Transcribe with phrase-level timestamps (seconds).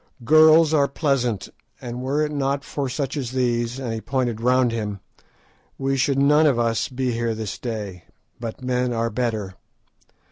[0.25, 1.49] Girls are pleasant,
[1.79, 4.99] and were it not for such as these," and he pointed round him,
[5.77, 8.05] "we should none of us be here this day;
[8.39, 9.53] but men are better.